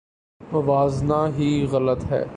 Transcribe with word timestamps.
موازنہ 0.41 1.19
ہی 1.37 1.49
غلط 1.71 2.11
ہے۔ 2.11 2.23